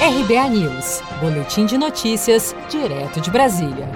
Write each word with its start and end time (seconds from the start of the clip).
RBA 0.00 0.48
News, 0.50 1.02
Boletim 1.20 1.66
de 1.66 1.76
Notícias, 1.76 2.54
direto 2.70 3.20
de 3.20 3.32
Brasília. 3.32 3.90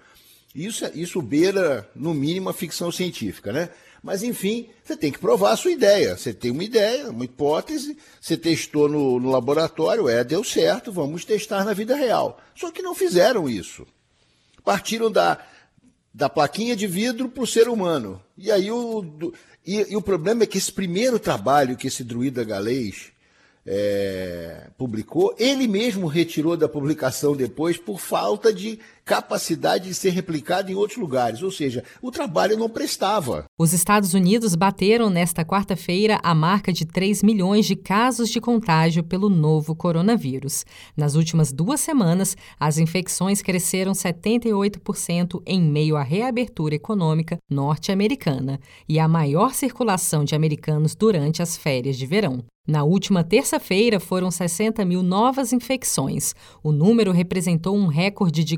Isso, 0.53 0.85
isso 0.93 1.21
beira, 1.21 1.89
no 1.95 2.13
mínimo, 2.13 2.49
a 2.49 2.53
ficção 2.53 2.91
científica, 2.91 3.51
né? 3.51 3.69
Mas, 4.01 4.21
enfim, 4.21 4.69
você 4.83 4.95
tem 4.95 5.11
que 5.11 5.17
provar 5.17 5.53
a 5.53 5.57
sua 5.57 5.71
ideia. 5.71 6.15
Você 6.15 6.33
tem 6.33 6.51
uma 6.51 6.63
ideia, 6.63 7.09
uma 7.09 7.25
hipótese, 7.25 7.97
você 8.21 8.37
testou 8.37 8.87
no, 8.87 9.19
no 9.19 9.31
laboratório, 9.31 10.07
é, 10.07 10.23
deu 10.23 10.43
certo, 10.43 10.91
vamos 10.91 11.25
testar 11.25 11.65
na 11.65 11.73
vida 11.73 11.95
real. 11.95 12.39
Só 12.53 12.71
que 12.71 12.83
não 12.83 12.93
fizeram 12.93 13.49
isso. 13.49 13.85
Partiram 14.63 15.11
da, 15.11 15.43
da 16.13 16.29
plaquinha 16.29 16.75
de 16.75 16.85
vidro 16.85 17.27
para 17.27 17.43
o 17.43 17.47
ser 17.47 17.67
humano. 17.67 18.21
E 18.37 18.51
aí 18.51 18.69
o, 18.69 19.01
do, 19.01 19.33
e, 19.65 19.91
e, 19.91 19.95
o 19.95 20.01
problema 20.01 20.43
é 20.43 20.45
que 20.45 20.59
esse 20.59 20.71
primeiro 20.71 21.17
trabalho 21.17 21.75
que 21.75 21.87
esse 21.87 22.03
druida 22.03 22.43
galês 22.43 23.11
é, 23.65 24.67
publicou, 24.77 25.35
ele 25.39 25.67
mesmo 25.67 26.07
retirou 26.07 26.55
da 26.55 26.69
publicação 26.69 27.35
depois 27.35 27.77
por 27.77 27.99
falta 27.99 28.53
de 28.53 28.79
capacidade 29.05 29.85
de 29.87 29.93
ser 29.93 30.09
replicado 30.09 30.71
em 30.71 30.75
outros 30.75 30.97
lugares, 30.97 31.43
ou 31.43 31.51
seja, 31.51 31.83
o 32.01 32.09
trabalho 32.09 32.57
não 32.57 32.67
prestava. 32.67 33.45
Os 33.57 33.71
Estados 33.71 34.15
Unidos 34.15 34.55
bateram 34.55 35.11
nesta 35.11 35.45
quarta-feira 35.45 36.19
a 36.23 36.33
marca 36.33 36.73
de 36.73 36.85
3 36.85 37.21
milhões 37.21 37.67
de 37.67 37.75
casos 37.75 38.29
de 38.29 38.41
contágio 38.41 39.03
pelo 39.03 39.29
novo 39.29 39.75
coronavírus. 39.75 40.65
Nas 40.97 41.13
últimas 41.13 41.53
duas 41.53 41.79
semanas, 41.79 42.35
as 42.59 42.79
infecções 42.79 43.43
cresceram 43.43 43.91
78% 43.91 45.41
em 45.45 45.61
meio 45.61 45.95
à 45.95 46.01
reabertura 46.01 46.73
econômica 46.73 47.37
norte-americana 47.47 48.59
e 48.89 48.97
à 48.97 49.07
maior 49.07 49.53
circulação 49.53 50.23
de 50.23 50.33
americanos 50.33 50.95
durante 50.95 51.43
as 51.43 51.55
férias 51.55 51.95
de 51.95 52.07
verão. 52.07 52.43
Na 52.67 52.83
última 52.83 53.23
terça-feira, 53.23 53.99
foram 53.99 54.31
60 54.31 54.83
mil 54.85 55.03
novas 55.03 55.53
infecções. 55.53 56.33
O 56.63 56.71
número 56.71 57.11
representou 57.11 57.77
um 57.77 57.85
recorde 57.85 58.43
de 58.43 58.57